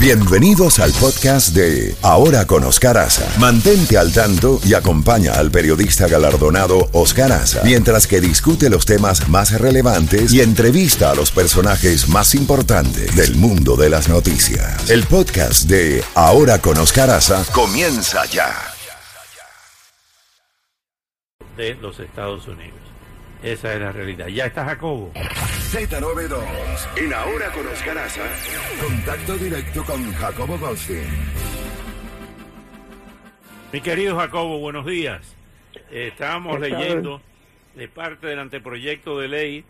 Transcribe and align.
Bienvenidos 0.00 0.78
al 0.78 0.92
podcast 0.92 1.56
de 1.56 1.96
Ahora 2.02 2.46
con 2.46 2.62
Oscar 2.62 2.96
Aza. 2.98 3.28
Mantente 3.40 3.98
al 3.98 4.12
tanto 4.12 4.60
y 4.64 4.74
acompaña 4.74 5.32
al 5.32 5.50
periodista 5.50 6.06
galardonado 6.06 6.88
Oscar 6.92 7.32
Aza 7.32 7.62
mientras 7.64 8.06
que 8.06 8.20
discute 8.20 8.70
los 8.70 8.86
temas 8.86 9.28
más 9.28 9.60
relevantes 9.60 10.32
y 10.32 10.40
entrevista 10.40 11.10
a 11.10 11.16
los 11.16 11.32
personajes 11.32 12.08
más 12.08 12.36
importantes 12.36 13.16
del 13.16 13.34
mundo 13.34 13.74
de 13.74 13.90
las 13.90 14.08
noticias. 14.08 14.88
El 14.88 15.02
podcast 15.02 15.64
de 15.64 16.04
Ahora 16.14 16.60
con 16.60 16.78
Oscar 16.78 17.10
Aza 17.10 17.44
comienza 17.52 18.24
ya. 18.26 18.54
De 21.56 21.74
los 21.74 21.98
Estados 21.98 22.46
Unidos. 22.46 22.78
Esa 23.42 23.74
es 23.74 23.80
la 23.80 23.90
realidad. 23.90 24.28
Ya 24.28 24.46
está 24.46 24.64
Jacobo. 24.64 25.12
Z92. 25.68 26.42
En 26.96 27.12
Ahora 27.12 27.52
con 27.52 27.66
Oscar 27.66 27.98
Aza. 27.98 28.22
Contacto 28.80 29.36
directo 29.36 29.84
con 29.84 30.12
Jacobo 30.14 30.56
Goldstein. 30.56 31.06
Mi 33.70 33.82
querido 33.82 34.16
Jacobo, 34.16 34.60
buenos 34.60 34.86
días. 34.86 35.36
Eh, 35.90 36.08
estábamos 36.10 36.58
leyendo 36.58 37.20
de 37.74 37.86
parte 37.86 38.28
del 38.28 38.38
anteproyecto 38.38 39.20
de 39.20 39.28
ley 39.28 39.64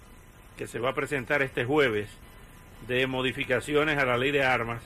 que 0.56 0.68
se 0.68 0.78
va 0.78 0.90
a 0.90 0.94
presentar 0.94 1.42
este 1.42 1.64
jueves 1.64 2.08
de 2.86 3.08
modificaciones 3.08 3.98
a 3.98 4.04
la 4.04 4.16
ley 4.16 4.30
de 4.30 4.44
armas, 4.44 4.80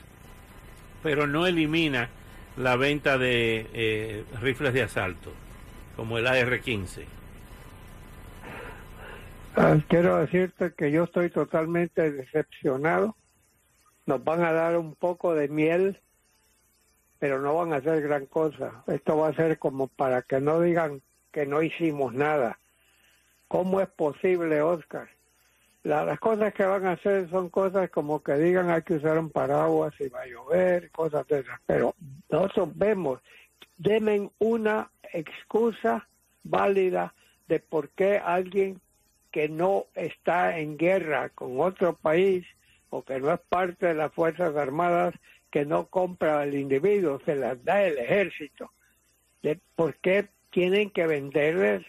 pero 1.03 1.27
no 1.27 1.45
elimina 1.45 2.09
la 2.57 2.75
venta 2.75 3.19
de 3.19 3.67
eh, 3.71 4.23
rifles 4.41 4.73
de 4.73 4.81
asalto, 4.81 5.31
como 5.95 6.17
el 6.17 6.25
AR-15. 6.25 7.03
Ah, 9.55 9.77
quiero 9.87 10.17
decirte 10.17 10.73
que 10.73 10.91
yo 10.91 11.03
estoy 11.03 11.29
totalmente 11.29 12.11
decepcionado. 12.11 13.15
Nos 14.07 14.23
van 14.23 14.43
a 14.43 14.51
dar 14.51 14.77
un 14.77 14.95
poco 14.95 15.35
de 15.35 15.47
miel, 15.47 15.99
pero 17.19 17.39
no 17.39 17.55
van 17.55 17.71
a 17.71 17.77
hacer 17.77 18.01
gran 18.01 18.25
cosa. 18.25 18.83
Esto 18.87 19.17
va 19.17 19.27
a 19.27 19.35
ser 19.35 19.59
como 19.59 19.87
para 19.87 20.23
que 20.23 20.41
no 20.41 20.59
digan 20.59 21.01
que 21.31 21.45
no 21.45 21.61
hicimos 21.61 22.13
nada. 22.13 22.57
¿Cómo 23.47 23.79
es 23.79 23.87
posible, 23.89 24.61
Oscar? 24.61 25.07
las 25.83 26.17
cosas 26.19 26.53
que 26.53 26.63
van 26.63 26.85
a 26.85 26.93
hacer 26.93 27.29
son 27.29 27.49
cosas 27.49 27.89
como 27.89 28.23
que 28.23 28.35
digan 28.35 28.69
hay 28.69 28.83
que 28.83 28.93
usar 28.93 29.19
un 29.19 29.29
paraguas 29.29 29.93
si 29.97 30.07
va 30.07 30.21
a 30.21 30.27
llover, 30.27 30.89
cosas 30.91 31.27
de 31.27 31.39
esas. 31.39 31.59
Pero 31.65 31.93
nosotros 32.29 32.69
vemos, 32.75 33.19
denme 33.77 34.29
una 34.39 34.89
excusa 35.11 36.07
válida 36.43 37.13
de 37.47 37.59
por 37.59 37.89
qué 37.89 38.17
alguien 38.17 38.79
que 39.33 39.49
no 39.49 39.87
está 39.95 40.59
en 40.59 40.77
guerra 40.77 41.29
con 41.29 41.59
otro 41.59 41.95
país 41.95 42.45
o 42.91 43.03
que 43.03 43.19
no 43.19 43.33
es 43.33 43.39
parte 43.49 43.87
de 43.87 43.95
las 43.95 44.13
Fuerzas 44.13 44.55
Armadas, 44.55 45.15
que 45.51 45.65
no 45.65 45.87
compra 45.87 46.41
al 46.41 46.53
individuo, 46.53 47.19
se 47.25 47.35
las 47.35 47.61
da 47.65 47.83
el 47.83 47.97
ejército. 47.97 48.71
¿Por 49.75 49.95
qué 49.95 50.27
tienen 50.51 50.91
que 50.91 51.07
venderles 51.07 51.83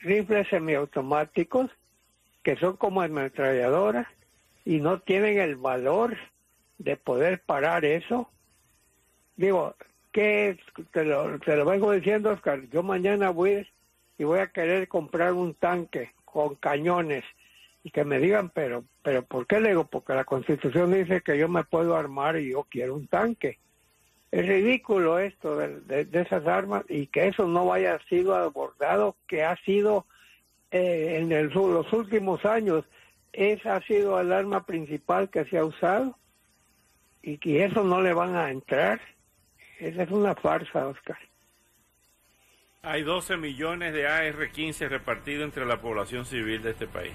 rifles 0.00 0.46
semiautomáticos 0.48 1.70
que 2.42 2.56
son 2.56 2.76
como 2.76 3.00
ametralladoras 3.00 4.06
y 4.66 4.80
no 4.80 5.00
tienen 5.00 5.38
el 5.38 5.56
valor 5.56 6.18
de 6.76 6.98
poder 6.98 7.40
parar 7.40 7.86
eso? 7.86 8.30
Digo, 9.36 9.74
¿qué 10.12 10.58
te 10.92 11.04
lo, 11.06 11.38
te 11.38 11.56
lo 11.56 11.64
vengo 11.64 11.92
diciendo, 11.92 12.30
Oscar? 12.30 12.60
Yo 12.68 12.82
mañana 12.82 13.30
voy 13.30 13.66
y 14.18 14.24
voy 14.24 14.40
a 14.40 14.48
querer 14.48 14.86
comprar 14.86 15.32
un 15.32 15.54
tanque 15.54 16.12
con 16.38 16.54
cañones 16.54 17.24
y 17.82 17.90
que 17.90 18.04
me 18.04 18.20
digan, 18.20 18.50
pero, 18.50 18.84
pero 19.02 19.24
¿por 19.24 19.44
qué 19.48 19.58
le 19.58 19.70
digo? 19.70 19.86
Porque 19.86 20.14
la 20.14 20.24
Constitución 20.24 20.92
dice 20.92 21.20
que 21.20 21.36
yo 21.36 21.48
me 21.48 21.64
puedo 21.64 21.96
armar 21.96 22.38
y 22.38 22.52
yo 22.52 22.64
quiero 22.70 22.94
un 22.94 23.08
tanque. 23.08 23.58
Es 24.30 24.46
ridículo 24.46 25.18
esto 25.18 25.56
de, 25.56 26.06
esas 26.12 26.46
armas 26.46 26.84
y 26.88 27.08
que 27.08 27.26
eso 27.26 27.48
no 27.48 27.72
haya 27.72 27.98
sido 28.08 28.36
abordado, 28.36 29.16
que 29.26 29.42
ha 29.42 29.56
sido 29.64 30.06
eh, 30.70 31.18
en 31.20 31.32
el, 31.32 31.48
los 31.48 31.92
últimos 31.92 32.44
años, 32.44 32.84
esa 33.32 33.74
ha 33.74 33.82
sido 33.82 34.20
el 34.20 34.32
arma 34.32 34.64
principal 34.64 35.28
que 35.30 35.44
se 35.46 35.58
ha 35.58 35.64
usado 35.64 36.16
y 37.20 37.38
que 37.38 37.64
eso 37.64 37.82
no 37.82 38.00
le 38.00 38.14
van 38.14 38.36
a 38.36 38.52
entrar. 38.52 39.00
Esa 39.80 40.04
es 40.04 40.10
una 40.12 40.36
farsa, 40.36 40.86
Oscar. 40.86 41.18
Hay 42.82 43.02
12 43.02 43.36
millones 43.38 43.92
de 43.92 44.06
AR-15 44.06 44.88
repartidos 44.88 45.44
entre 45.44 45.66
la 45.66 45.80
población 45.80 46.24
civil 46.24 46.62
de 46.62 46.70
este 46.70 46.86
país. 46.86 47.14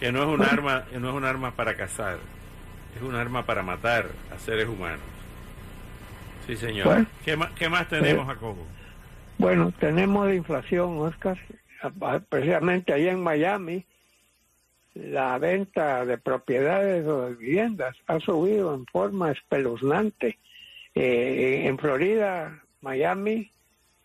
Que 0.00 0.10
no 0.10 0.22
es 0.22 0.28
un 0.28 0.42
arma, 0.42 0.84
no 0.98 1.10
es 1.10 1.14
un 1.14 1.24
arma 1.24 1.54
para 1.54 1.76
cazar, 1.76 2.16
es 2.96 3.02
un 3.02 3.14
arma 3.14 3.44
para 3.44 3.62
matar 3.62 4.06
a 4.34 4.38
seres 4.38 4.66
humanos. 4.66 5.04
Sí, 6.46 6.56
señor. 6.56 7.06
¿Qué, 7.22 7.36
más, 7.36 7.50
¿Qué, 7.52 7.68
más, 7.68 7.86
tenemos, 7.88 8.24
eh, 8.24 8.28
Jacobo? 8.32 8.66
Bueno, 9.36 9.72
tenemos 9.78 10.26
la 10.26 10.34
inflación, 10.34 10.98
Oscar. 11.00 11.38
Precisamente 12.30 12.94
allá 12.94 13.12
en 13.12 13.22
Miami, 13.22 13.84
la 14.94 15.38
venta 15.38 16.06
de 16.06 16.16
propiedades 16.16 17.06
o 17.06 17.26
de 17.26 17.34
viviendas 17.34 17.94
ha 18.06 18.20
subido 18.20 18.74
en 18.74 18.86
forma 18.86 19.32
espeluznante. 19.32 20.38
Eh, 20.94 21.64
en 21.66 21.78
Florida, 21.78 22.62
Miami, 22.80 23.52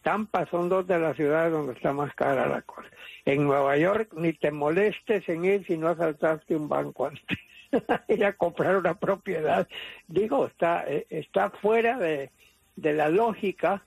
Tampa 0.08 0.46
son 0.46 0.70
dos 0.70 0.88
de 0.88 0.98
las 1.00 1.18
ciudades 1.18 1.52
donde 1.52 1.74
está 1.74 1.92
más 1.92 2.16
cara 2.16 2.48
la 2.48 2.62
cosa. 2.62 2.88
En 3.26 3.44
Nueva 3.44 3.76
York 3.76 4.14
ni 4.16 4.32
te 4.32 4.52
molestes 4.52 5.28
en 5.28 5.44
ir 5.44 5.66
si 5.68 5.78
no 5.78 5.90
asaltaste 5.90 6.56
un 6.56 6.70
banco 6.70 7.08
antes. 7.08 7.38
ir 8.08 8.24
a 8.24 8.32
comprar 8.32 8.78
una 8.78 8.94
propiedad. 8.94 9.68
Digo, 10.08 10.46
está, 10.48 10.86
eh, 10.88 11.06
está 11.10 11.50
fuera 11.50 11.98
de, 11.98 12.32
de 12.78 12.94
la 12.94 13.10
lógica 13.10 13.84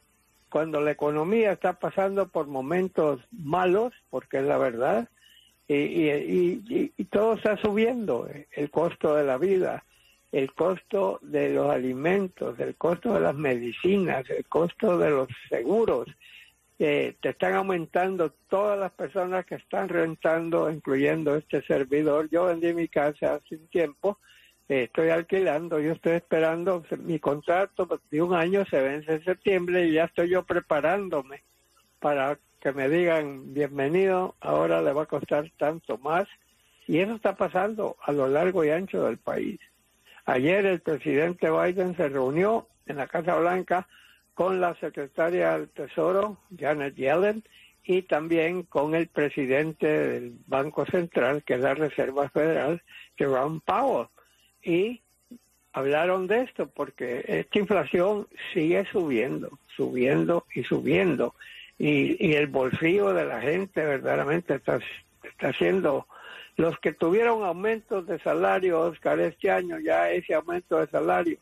cuando 0.51 0.83
la 0.83 0.91
economía 0.91 1.53
está 1.53 1.79
pasando 1.79 2.29
por 2.29 2.49
momentos 2.49 3.23
malos, 3.33 3.95
porque 4.11 4.41
es 4.41 4.45
la 4.45 4.59
verdad, 4.59 5.09
y, 5.69 5.75
y, 5.75 6.93
y, 6.99 7.05
todo 7.05 7.33
está 7.33 7.57
subiendo, 7.57 8.29
el 8.53 8.71
costo 8.71 9.15
de 9.15 9.25
la 9.25 9.39
vida, 9.39 9.85
el 10.33 10.53
costo 10.53 11.19
de 11.23 11.51
los 11.51 11.71
alimentos, 11.71 12.59
el 12.61 12.77
costo 12.77 13.15
de 13.15 13.21
las 13.21 13.35
medicinas, 13.35 14.29
el 14.31 14.45
costo 14.47 14.97
de 14.99 15.11
los 15.11 15.29
seguros, 15.49 16.07
eh, 16.79 17.17
te 17.21 17.31
están 17.31 17.55
aumentando 17.55 18.33
todas 18.49 18.79
las 18.79 18.93
personas 18.93 19.45
que 19.45 19.57
están 19.57 19.89
rentando, 19.89 20.71
incluyendo 20.71 21.37
este 21.37 21.63
servidor. 21.63 22.31
Yo 22.31 22.47
vendí 22.47 22.73
mi 22.73 22.89
casa 22.89 23.35
hace 23.35 23.57
un 23.57 23.67
tiempo, 23.67 24.19
eh, 24.69 24.85
estoy 24.85 25.11
alquilando, 25.11 25.81
yo 25.81 25.93
estoy 25.93 26.13
esperando, 26.13 26.85
mi 27.05 27.19
contrato 27.19 28.01
de 28.11 28.23
un 28.23 28.35
año 28.35 28.65
se 28.65 28.81
vence 28.81 29.13
en 29.13 29.25
septiembre 29.25 29.87
y 29.87 29.93
ya 29.93 30.05
estoy 30.05 30.31
yo 30.31 30.45
preparándome 30.45 31.43
para 31.99 32.39
que 32.61 32.73
me 32.73 32.89
digan 32.89 33.53
bienvenido, 33.53 34.37
ahora 34.41 34.81
le 34.81 34.93
va 34.93 35.03
a 35.03 35.07
costar 35.07 35.51
tanto 35.59 35.99
más. 35.99 36.29
Y 36.87 36.99
eso 36.99 37.15
está 37.15 37.37
pasando 37.37 37.97
a 38.03 38.13
lo 38.13 38.27
largo 38.27 38.65
y 38.65 38.71
ancho 38.71 39.05
del 39.05 39.19
país. 39.19 39.61
Ayer 40.27 40.67
el 40.67 40.81
presidente 40.81 41.51
Biden 41.51 41.97
se 41.97 42.09
reunió 42.09 42.69
en 42.87 42.97
la 42.97 43.07
Casa 43.07 43.37
Blanca 43.37 43.87
con 44.35 44.61
la 44.61 44.75
secretaria 44.77 45.59
del 45.59 45.69
Tesoro, 45.69 46.39
Janet 46.59 46.95
Yellen, 46.95 47.45
y 47.85 48.03
también 48.03 48.63
con 48.65 48.95
el 48.95 49.09
presidente 49.09 49.87
del 49.87 50.35
Banco 50.47 50.87
Central, 50.87 51.43
que 51.43 51.55
es 51.55 51.61
la 51.61 51.75
Reserva 51.75 52.29
Federal, 52.29 52.83
Jerome 53.17 53.61
Powell. 53.65 54.09
Y 54.63 55.03
hablaron 55.73 56.27
de 56.27 56.43
esto 56.43 56.69
porque 56.69 57.25
esta 57.27 57.59
inflación 57.59 58.29
sigue 58.53 58.85
subiendo, 58.93 59.59
subiendo 59.77 60.47
y 60.55 60.63
subiendo. 60.65 61.35
Y, 61.79 62.35
el 62.35 62.49
bolsillo 62.49 63.15
de 63.15 63.25
la 63.25 63.41
gente 63.41 63.85
verdaderamente 63.85 64.57
está, 64.57 64.79
está 65.23 65.53
siendo 65.55 66.07
los 66.57 66.79
que 66.81 66.93
tuvieron 66.93 67.45
aumentos 67.45 68.07
de 68.07 68.19
salario, 68.19 68.81
Oscar, 68.81 69.21
este 69.21 69.51
año 69.51 69.79
ya 69.79 70.11
ese 70.11 70.35
aumento 70.35 70.79
de 70.79 70.87
salario 70.89 71.39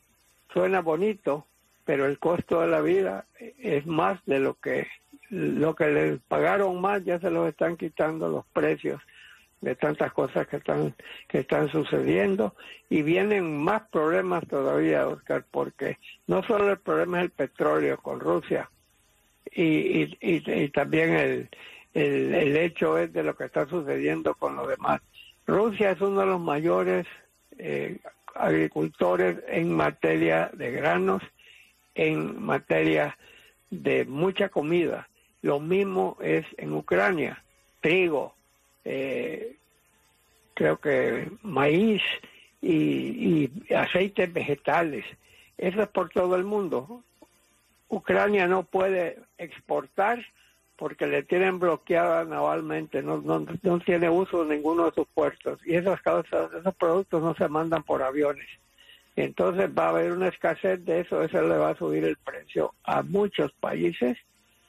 suena 0.52 0.80
bonito, 0.80 1.46
pero 1.84 2.06
el 2.06 2.18
costo 2.18 2.60
de 2.60 2.68
la 2.68 2.80
vida 2.80 3.26
es 3.58 3.86
más 3.86 4.24
de 4.26 4.40
lo 4.40 4.54
que 4.54 4.86
lo 5.30 5.74
que 5.74 5.88
les 5.88 6.20
pagaron 6.20 6.80
más 6.80 7.04
ya 7.04 7.18
se 7.20 7.30
los 7.30 7.48
están 7.48 7.76
quitando 7.76 8.28
los 8.28 8.46
precios 8.46 9.00
de 9.60 9.74
tantas 9.74 10.12
cosas 10.12 10.46
que 10.46 10.56
están 10.56 10.94
que 11.26 11.40
están 11.40 11.68
sucediendo 11.68 12.54
y 12.88 13.02
vienen 13.02 13.62
más 13.62 13.82
problemas 13.88 14.46
todavía 14.48 15.06
Oscar 15.06 15.44
porque 15.50 15.98
no 16.26 16.42
solo 16.44 16.70
el 16.70 16.78
problema 16.78 17.18
es 17.18 17.24
el 17.24 17.30
petróleo 17.30 17.98
con 17.98 18.20
Rusia 18.20 18.70
y, 19.50 20.04
y, 20.04 20.10
y 20.20 20.68
también 20.70 21.14
el, 21.14 21.48
el, 21.98 22.56
hecho 22.56 22.98
es 22.98 23.12
de 23.12 23.22
lo 23.22 23.36
que 23.36 23.44
está 23.44 23.66
sucediendo 23.66 24.34
con 24.34 24.56
los 24.56 24.68
demás. 24.68 25.00
Rusia 25.46 25.92
es 25.92 26.00
uno 26.00 26.20
de 26.20 26.26
los 26.26 26.40
mayores 26.40 27.06
eh, 27.58 27.98
agricultores 28.34 29.38
en 29.48 29.72
materia 29.74 30.50
de 30.52 30.70
granos, 30.70 31.22
en 31.94 32.42
materia 32.42 33.16
de 33.70 34.04
mucha 34.04 34.48
comida. 34.48 35.08
Lo 35.42 35.60
mismo 35.60 36.16
es 36.20 36.44
en 36.56 36.72
Ucrania, 36.74 37.42
trigo, 37.80 38.34
eh, 38.84 39.56
creo 40.54 40.78
que 40.78 41.30
maíz 41.42 42.02
y, 42.60 43.50
aceites 43.74 44.32
vegetales. 44.32 45.04
Eso 45.56 45.82
es 45.82 45.88
por 45.88 46.10
todo 46.10 46.36
el 46.36 46.44
mundo. 46.44 47.02
Ucrania 47.88 48.46
no 48.46 48.64
puede 48.64 49.18
exportar 49.38 50.24
porque 50.78 51.08
le 51.08 51.24
tienen 51.24 51.58
bloqueada 51.58 52.24
navalmente, 52.24 53.02
no, 53.02 53.20
no, 53.20 53.44
no 53.62 53.78
tiene 53.80 54.08
uso 54.08 54.44
ninguno 54.44 54.86
de 54.86 54.92
sus 54.92 55.08
puertos 55.08 55.58
y 55.66 55.74
esas 55.74 56.00
causas, 56.00 56.50
esos 56.54 56.74
productos 56.76 57.20
no 57.20 57.34
se 57.34 57.48
mandan 57.48 57.82
por 57.82 58.00
aviones. 58.00 58.46
Entonces 59.16 59.68
va 59.76 59.86
a 59.86 59.88
haber 59.88 60.12
una 60.12 60.28
escasez 60.28 60.84
de 60.84 61.00
eso, 61.00 61.20
eso 61.20 61.42
le 61.42 61.56
va 61.56 61.70
a 61.70 61.76
subir 61.76 62.04
el 62.04 62.16
precio 62.16 62.74
a 62.84 63.02
muchos 63.02 63.52
países 63.54 64.16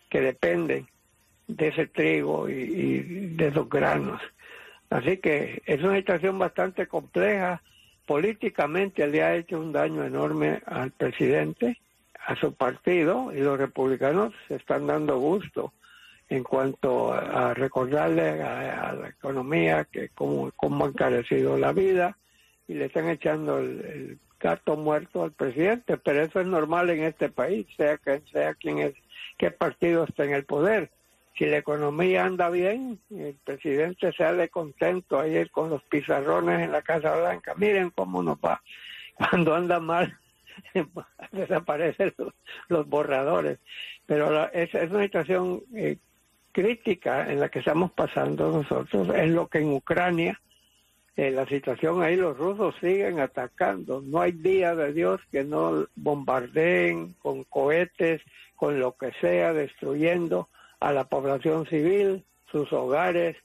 que 0.10 0.22
dependen 0.22 0.88
de 1.48 1.68
ese 1.68 1.86
trigo 1.86 2.50
y, 2.50 3.34
de 3.36 3.48
esos 3.48 3.70
granos. 3.70 4.20
Así 4.90 5.18
que 5.18 5.62
es 5.68 5.84
una 5.84 5.98
situación 5.98 6.40
bastante 6.40 6.88
compleja. 6.88 7.62
Políticamente 8.08 9.06
le 9.06 9.22
ha 9.22 9.36
hecho 9.36 9.60
un 9.60 9.72
daño 9.72 10.04
enorme 10.04 10.64
al 10.66 10.90
presidente, 10.90 11.78
a 12.26 12.36
su 12.36 12.52
partido, 12.56 13.32
y 13.32 13.42
los 13.42 13.60
republicanos 13.60 14.34
se 14.48 14.56
están 14.56 14.88
dando 14.88 15.20
gusto 15.20 15.72
en 16.30 16.44
cuanto 16.44 17.12
a, 17.12 17.54
recordarle 17.54 18.42
a, 18.42 18.94
la 18.94 19.10
economía 19.10 19.86
que 19.86 20.10
cómo, 20.10 20.52
cómo 20.56 20.86
ha 20.86 20.90
encarecido 20.90 21.58
la 21.58 21.74
vida 21.74 22.18
y 22.68 22.76
le 22.76 22.86
están 22.86 23.10
echando 23.10 23.60
el 23.60 24.20
gato 24.40 24.78
muerto 24.78 25.24
al 25.24 25.34
presidente, 25.34 25.98
pero 25.98 26.22
eso 26.22 26.40
es 26.40 26.48
normal 26.48 26.90
en 26.90 27.04
este 27.04 27.30
país, 27.30 27.68
sea 27.76 27.98
que 27.98 28.22
sea 28.32 28.54
quien 28.54 28.80
es, 28.80 28.94
qué 29.38 29.52
partido 29.52 30.06
está 30.06 30.24
en 30.24 30.34
el 30.34 30.46
poder. 30.46 30.90
Si 31.38 31.46
la 31.46 31.58
economía 31.58 32.26
anda 32.26 32.50
bien, 32.50 33.00
el 33.12 33.36
presidente 33.44 34.12
sale 34.14 34.50
contento 34.50 35.20
ayer 35.20 35.52
con 35.52 35.70
los 35.70 35.82
pizarrones 35.84 36.60
en 36.62 36.72
la 36.72 36.82
Casa 36.82 37.16
Blanca. 37.16 37.54
Miren 37.56 37.92
cómo 37.92 38.22
nos 38.22 38.38
va. 38.38 38.62
Cuando 39.16 39.56
anda 39.56 39.80
mal, 39.80 40.18
desaparecen 41.32 42.14
los, 42.68 42.88
borradores. 42.88 43.60
Pero 44.06 44.52
es, 44.52 44.74
una 44.92 45.04
situación 45.04 45.64
eh, 45.74 45.98
crítica 46.52 47.32
en 47.32 47.40
la 47.40 47.50
que 47.50 47.60
estamos 47.60 47.92
pasando 47.92 48.52
nosotros. 48.52 49.10
Es 49.16 49.30
lo 49.30 49.48
que 49.48 49.60
en 49.60 49.74
Ucrania 49.74 50.40
la 51.30 51.46
situación 51.48 52.02
ahí, 52.02 52.16
los 52.16 52.38
rusos 52.38 52.76
siguen 52.80 53.20
atacando. 53.20 54.02
No 54.02 54.22
hay 54.22 54.32
día 54.32 54.74
de 54.74 54.94
Dios 54.94 55.20
que 55.32 55.44
no 55.44 55.86
bombardeen 55.96 57.16
con 57.22 57.44
cohetes, 57.44 58.22
con 58.56 58.80
lo 58.80 58.96
que 58.96 59.12
sea, 59.20 59.54
destruyendo 59.54 60.48
a 60.80 60.94
la 60.94 61.04
población 61.04 61.66
civil, 61.66 62.24
sus 62.50 62.72
hogares, 62.72 63.36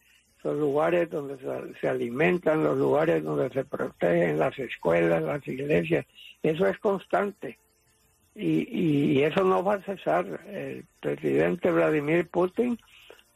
los 0.45 0.57
lugares 0.57 1.11
donde 1.11 1.37
se, 1.81 1.89
alimentan, 1.89 2.63
los 2.63 2.79
lugares 2.79 3.25
donde 3.25 3.51
se 3.51 3.65
protegen, 3.65 4.39
las 4.39 4.57
escuelas, 4.59 5.23
las 5.23 5.47
iglesias. 5.49 6.07
Eso 6.43 6.67
es 6.69 6.79
constante. 6.79 7.59
Y, 8.37 8.69
y, 8.71 9.23
eso 9.23 9.43
no 9.43 9.65
va 9.65 9.75
a 9.75 9.83
cesar. 9.83 10.41
El 10.49 10.85
presidente 11.01 11.71
Vladimir 11.71 12.29
Putin 12.29 12.79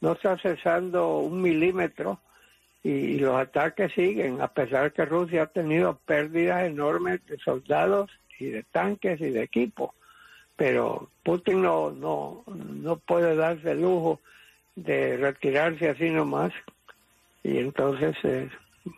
no 0.01 0.13
está 0.13 0.37
cesando 0.37 1.19
un 1.19 1.41
milímetro 1.41 2.19
y, 2.83 3.17
los 3.19 3.35
ataques 3.35 3.91
siguen, 3.93 4.41
a 4.41 4.47
pesar 4.47 4.93
que 4.93 5.05
Rusia 5.05 5.43
ha 5.43 5.47
tenido 5.47 5.99
pérdidas 6.05 6.63
enormes 6.63 7.25
de 7.27 7.37
soldados 7.37 8.09
y 8.39 8.45
de 8.45 8.63
tanques 8.63 9.19
y 9.19 9.29
de 9.29 9.43
equipo. 9.43 9.93
Pero 10.55 11.09
Putin 11.23 11.61
no, 11.61 11.91
no, 11.91 12.43
no 12.47 12.97
puede 12.97 13.35
darse 13.35 13.71
el 13.71 13.81
lujo 13.81 14.19
de 14.75 15.17
retirarse 15.17 15.89
así 15.89 16.09
nomás 16.09 16.53
y 17.43 17.57
entonces 17.57 18.15
eh, 18.23 18.49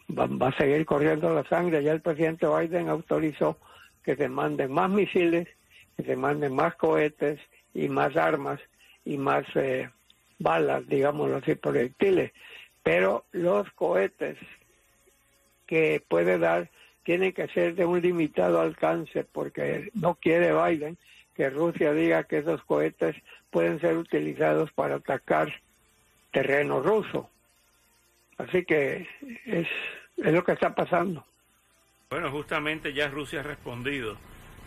va, 0.10 0.48
a 0.48 0.58
seguir 0.58 0.86
corriendo 0.86 1.34
la 1.34 1.44
sangre. 1.46 1.84
Ya 1.84 1.92
el 1.92 2.02
presidente 2.02 2.48
Biden 2.48 2.90
autorizó 2.90 3.58
que 4.04 4.16
se 4.16 4.30
manden 4.30 4.72
más 4.72 4.90
misiles, 4.90 5.48
que 5.98 6.04
se 6.04 6.16
manden 6.16 6.56
más 6.56 6.76
cohetes 6.76 7.40
y 7.74 7.88
más 7.88 8.16
armas 8.16 8.60
y 9.06 9.18
más 9.18 9.46
eh, 9.56 9.90
balas, 10.42 10.88
digámoslo 10.88 11.38
así, 11.38 11.56
proyectiles 11.56 12.32
pero 12.84 13.26
los 13.32 13.70
cohetes 13.72 14.38
que 15.68 16.04
puede 16.08 16.38
dar 16.38 16.70
tienen 17.04 17.34
que 17.34 17.48
ser 17.48 17.76
de 17.76 17.86
un 17.86 18.02
limitado 18.02 18.62
alcance 18.62 19.24
porque 19.24 19.90
no 19.94 20.16
quiere 20.16 20.54
Biden 20.54 20.98
que 21.36 21.50
Rusia 21.50 21.94
diga 21.94 22.26
que 22.26 22.40
esos 22.40 22.64
cohetes 22.64 23.16
pueden 23.50 23.80
ser 23.80 23.98
utilizados 23.98 24.72
para 24.74 24.96
atacar 24.96 25.54
terreno 26.32 26.82
ruso. 26.82 27.30
Así 28.38 28.66
que 28.66 29.08
es, 29.46 29.68
es 30.18 30.34
lo 30.34 30.44
que 30.44 30.52
está 30.52 30.76
pasando. 30.76 31.26
Bueno, 32.10 32.30
justamente 32.32 32.94
ya 32.94 33.08
Rusia 33.08 33.40
ha 33.40 33.44
respondido 33.44 34.18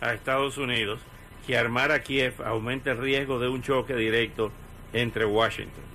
a 0.01 0.15
Estados 0.15 0.57
Unidos 0.57 1.01
que 1.47 1.59
armar 1.59 1.93
a 1.93 2.03
Kiev 2.03 2.43
aumenta 2.43 2.93
el 2.93 2.99
riesgo 2.99 3.39
de 3.39 3.49
un 3.49 3.63
choque 3.63 3.95
directo 3.95 4.51
entre 4.95 5.27
Washington 5.27 5.95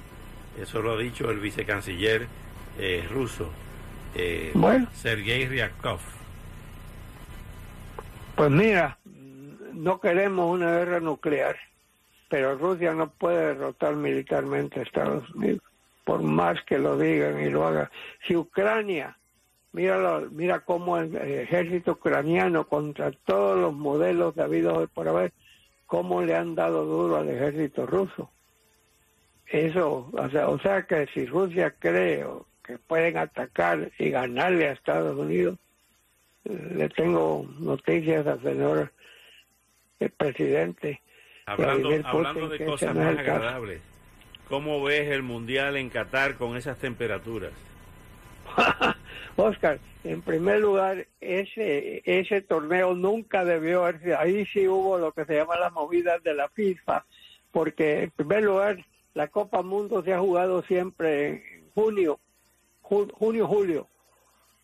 eso 0.62 0.82
lo 0.82 0.94
ha 0.94 0.98
dicho 0.98 1.30
el 1.32 1.40
vicecanciller 1.40 2.28
eh, 2.78 3.08
ruso, 3.10 3.50
eh, 4.14 4.52
Sergei 4.94 5.48
Ryakov. 5.48 6.00
Pues 8.36 8.52
mira, 8.52 8.98
no 9.74 10.00
queremos 10.00 10.54
una 10.54 10.72
guerra 10.78 11.00
nuclear, 11.00 11.58
pero 12.30 12.58
Rusia 12.58 12.94
no 12.94 13.10
puede 13.10 13.54
derrotar 13.54 13.96
militarmente 13.96 14.80
a 14.80 14.84
Estados 14.84 15.30
Unidos, 15.32 15.62
por 16.04 16.22
más 16.24 16.62
que 16.64 16.78
lo 16.78 16.98
digan 16.98 17.40
y 17.40 17.50
lo 17.50 17.66
hagan. 17.66 17.90
Si 18.28 18.36
Ucrania, 18.36 19.18
mira, 19.72 20.22
mira 20.32 20.60
cómo 20.62 20.98
el 20.98 21.16
ejército 21.16 21.94
ucraniano 21.94 22.68
contra 22.68 23.12
todos 23.12 23.58
los 23.58 23.74
modelos 23.74 24.36
de 24.36 24.44
habido 24.44 24.88
por 24.88 25.08
haber, 25.08 25.32
cómo 25.86 26.22
le 26.22 26.36
han 26.36 26.56
dado 26.56 26.86
duro 26.86 27.18
al 27.18 27.30
ejército 27.30 27.86
ruso 27.86 28.30
eso, 29.52 30.10
o 30.12 30.30
sea, 30.30 30.50
o 30.50 30.60
sea 30.60 30.84
que 30.84 31.08
si 31.08 31.26
Rusia 31.26 31.74
cree 31.80 32.26
que 32.64 32.78
pueden 32.78 33.18
atacar 33.18 33.92
y 33.98 34.10
ganarle 34.10 34.68
a 34.68 34.74
Estados 34.74 35.18
Unidos, 35.18 35.58
le 36.44 36.90
tengo 36.90 37.48
noticias 37.60 38.26
al 38.28 38.42
señor 38.42 38.92
el 40.00 40.10
presidente. 40.12 41.02
Hablando, 41.46 41.90
hablando 42.06 42.48
de 42.48 42.64
cosas 42.64 42.96
más 42.96 43.18
agradables, 43.18 43.82
¿cómo 44.48 44.84
ves 44.84 45.10
el 45.10 45.24
Mundial 45.24 45.78
en 45.78 45.90
Qatar 45.90 46.36
con 46.36 46.56
esas 46.56 46.78
temperaturas? 46.78 47.52
Oscar, 49.36 49.80
en 50.04 50.22
primer 50.22 50.60
lugar, 50.60 51.08
ese, 51.22 52.02
ese 52.06 52.42
torneo 52.42 52.94
nunca 52.94 53.46
debió 53.46 53.86
haber 53.86 54.16
ahí 54.16 54.46
sí 54.46 54.68
hubo 54.68 54.98
lo 54.98 55.12
que 55.12 55.26
se 55.26 55.36
llama 55.36 55.58
las 55.58 55.72
movidas 55.72 56.22
de 56.24 56.34
la 56.34 56.50
FIFA, 56.50 57.06
porque 57.52 58.04
en 58.04 58.12
primer 58.12 58.44
lugar 58.44 58.86
la 59.14 59.28
Copa 59.28 59.62
Mundo 59.62 60.04
se 60.04 60.14
ha 60.14 60.20
jugado 60.20 60.62
siempre 60.64 61.28
en 61.28 61.72
junio, 61.74 62.20
junio, 62.82 63.48
julio. 63.48 63.88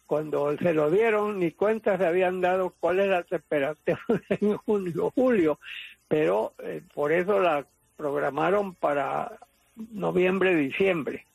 Cuando 0.08 0.56
se 0.58 0.74
lo 0.74 0.92
dieron, 0.92 1.40
ni 1.40 1.52
cuenta 1.52 1.98
se 1.98 2.06
habían 2.06 2.40
dado 2.40 2.74
cuál 2.80 3.00
es 3.00 3.08
la 3.08 3.24
temperatura 3.24 4.22
en 4.30 4.58
junio, 4.58 5.12
julio, 5.16 5.60
pero 6.08 6.54
eh, 6.60 6.82
por 6.94 7.12
eso 7.12 7.40
la 7.40 7.66
programaron 7.98 8.75
para 8.75 9.40
noviembre, 9.75 10.56
diciembre. 10.56 11.25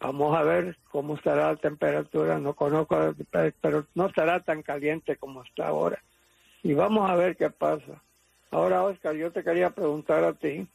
Vamos 0.00 0.36
a 0.36 0.42
ver 0.42 0.76
cómo 0.90 1.16
estará 1.16 1.52
la 1.52 1.56
temperatura, 1.56 2.38
no 2.38 2.54
conozco, 2.54 3.14
pero 3.60 3.86
no 3.94 4.06
estará 4.06 4.40
tan 4.40 4.62
caliente 4.62 5.16
como 5.16 5.42
está 5.42 5.68
ahora. 5.68 6.02
Y 6.62 6.74
vamos 6.74 7.08
a 7.08 7.16
ver 7.16 7.36
qué 7.36 7.50
pasa. 7.50 8.02
Ahora, 8.50 8.82
Oscar, 8.84 9.14
yo 9.14 9.30
te 9.30 9.44
quería 9.44 9.70
preguntar 9.70 10.24
a 10.24 10.32
ti, 10.32 10.66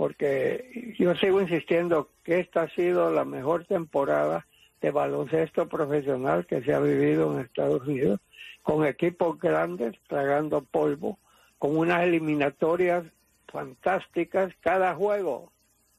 porque 0.00 0.94
yo 0.98 1.14
sigo 1.16 1.42
insistiendo 1.42 2.08
que 2.24 2.40
esta 2.40 2.62
ha 2.62 2.70
sido 2.70 3.12
la 3.12 3.26
mejor 3.26 3.66
temporada 3.66 4.46
de 4.80 4.90
baloncesto 4.90 5.68
profesional 5.68 6.46
que 6.46 6.62
se 6.62 6.72
ha 6.72 6.80
vivido 6.80 7.30
en 7.30 7.40
Estados 7.44 7.86
Unidos, 7.86 8.18
con 8.62 8.86
equipos 8.86 9.38
grandes 9.38 9.94
tragando 10.08 10.62
polvo, 10.62 11.18
con 11.58 11.76
unas 11.76 12.02
eliminatorias 12.04 13.04
fantásticas, 13.48 14.54
cada 14.60 14.94
juego 14.94 15.52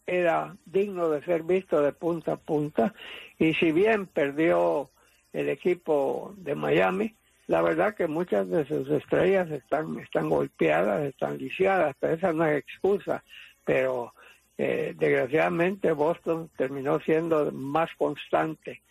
era 0.08 0.55
digno 0.65 1.10
de 1.10 1.24
ser 1.24 1.43
visto 1.43 1.79
de 1.84 1.93
punta 1.93 2.31
a 2.31 2.38
punta, 2.38 2.96
y 3.38 3.53
si 3.53 3.72
bien 3.72 4.08
perdió 4.08 4.89
el 5.31 5.48
equipo 5.48 6.34
de 6.38 6.55
Miami, 6.55 7.13
la 7.46 7.62
verdad 7.62 7.93
que 7.93 8.08
muchas 8.08 8.50
de 8.50 8.65
sus 8.65 8.89
estrellas 8.89 9.51
están, 9.51 10.00
están 10.00 10.27
golpeadas, 10.27 11.03
están 11.03 11.38
lisiadas, 11.38 11.96
pero 12.00 12.13
esa 12.15 12.34
no 12.34 12.48
es 12.48 12.58
excusa 12.58 13.24
pero 13.63 14.13
eh, 14.58 14.94
desgraciadamente 14.98 15.91
Boston 15.91 16.50
terminó 16.56 17.00
siendo 17.00 17.51
más 17.51 17.89
constante. 17.98 18.82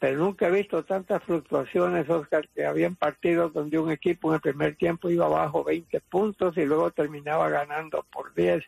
Pero 0.00 0.18
nunca 0.18 0.48
he 0.48 0.50
visto 0.50 0.82
tantas 0.84 1.22
fluctuaciones, 1.22 2.08
Oscar, 2.08 2.48
que 2.48 2.64
habían 2.64 2.96
partidos 2.96 3.52
donde 3.52 3.78
un 3.78 3.90
equipo 3.90 4.30
en 4.30 4.36
el 4.36 4.40
primer 4.40 4.74
tiempo 4.76 5.10
iba 5.10 5.26
abajo 5.26 5.62
20 5.62 6.00
puntos 6.00 6.56
y 6.56 6.64
luego 6.64 6.90
terminaba 6.90 7.50
ganando 7.50 8.04
por 8.10 8.34
10. 8.34 8.64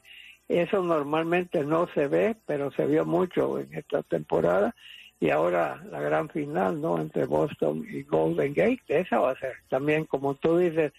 Eso 0.49 0.83
normalmente 0.83 1.65
no 1.65 1.89
se 1.95 2.07
ve, 2.07 2.37
pero 2.45 2.71
se 2.71 2.87
vio 2.87 3.07
mucho 3.07 3.59
en 3.59 3.73
esta 3.75 4.03
temporada. 4.03 4.75
y 5.21 5.31
ahora 5.31 5.83
la 5.91 6.01
gran 6.01 6.29
final, 6.29 6.81
¿no? 6.81 7.01
Entre 7.01 7.25
Boston 7.25 7.87
y 7.89 8.03
Golden 8.03 8.53
Gate, 8.55 8.83
esa 8.89 9.21
va 9.21 9.31
a 9.31 9.39
ser 9.39 9.55
también, 9.69 10.05
como 10.05 10.35
tú 10.35 10.59
dices, 10.59 10.93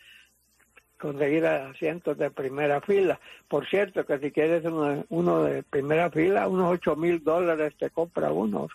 conseguir 1.04 1.46
asientos 1.46 2.18
de 2.18 2.32
primera 2.32 2.80
fila. 2.80 3.20
Por 3.50 3.68
cierto, 3.68 4.06
que 4.06 4.20
si 4.20 4.32
quieres 4.32 4.64
uno, 5.10 5.44
de 5.44 5.62
primera 5.64 6.10
fila, 6.10 6.48
unos 6.48 6.72
ocho 6.72 6.96
mil 6.96 7.22
dólares 7.22 7.74
te 7.78 7.90
compra 7.90 8.32
uno. 8.32 8.70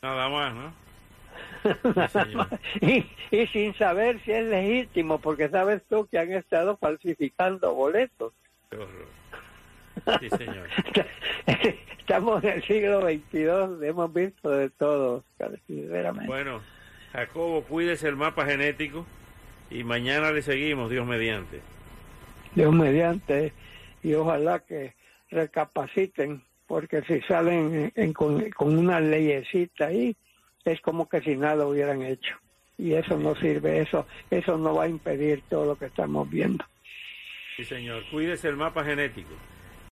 Nada 0.00 0.28
más, 0.30 0.54
¿no? 0.54 0.72
y, 2.80 3.04
y 3.30 3.46
sin 3.48 3.74
saber 3.74 4.18
si 4.24 4.32
es 4.32 4.46
legítimo, 4.46 5.18
porque 5.18 5.50
sabes 5.50 5.82
tú 5.90 6.08
que 6.10 6.18
han 6.18 6.32
estado 6.32 6.78
falsificando 6.78 7.74
boletos. 7.74 8.32
Sí, 10.18 10.30
señor. 10.30 10.66
Estamos 11.98 12.42
en 12.42 12.50
el 12.50 12.62
siglo 12.62 13.02
XXII, 13.02 13.86
hemos 13.86 14.14
visto 14.14 14.50
de 14.50 14.70
todo, 14.70 15.24
sinceramente. 15.66 16.26
Bueno, 16.26 16.62
Jacobo, 17.12 17.64
cuídese 17.64 18.08
el 18.08 18.16
mapa 18.16 18.46
genético 18.46 19.04
y 19.70 19.84
mañana 19.84 20.32
le 20.32 20.42
seguimos, 20.42 20.90
Dios 20.90 21.06
mediante. 21.06 21.60
Dios 22.54 22.74
mediante, 22.74 23.52
y 24.02 24.14
ojalá 24.14 24.60
que 24.60 24.94
recapaciten, 25.30 26.42
porque 26.66 27.02
si 27.02 27.20
salen 27.22 27.92
con, 28.12 28.50
con 28.50 28.76
una 28.76 29.00
leyecita 29.00 29.86
ahí, 29.86 30.16
es 30.64 30.80
como 30.80 31.08
que 31.08 31.20
si 31.20 31.36
nada 31.36 31.66
hubieran 31.66 32.02
hecho. 32.02 32.36
Y 32.78 32.94
eso 32.94 33.16
no 33.18 33.34
sirve, 33.36 33.80
eso, 33.80 34.06
eso 34.30 34.56
no 34.56 34.74
va 34.74 34.84
a 34.84 34.88
impedir 34.88 35.42
todo 35.48 35.66
lo 35.66 35.76
que 35.76 35.86
estamos 35.86 36.28
viendo. 36.30 36.64
Sí, 37.56 37.64
señor. 37.64 38.02
Cuídese 38.10 38.48
el 38.48 38.56
mapa 38.56 38.84
genético. 38.84 39.34